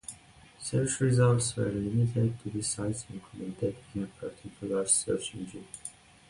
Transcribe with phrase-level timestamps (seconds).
[0.59, 5.67] Search results were limited to the sites included in a particular search engine.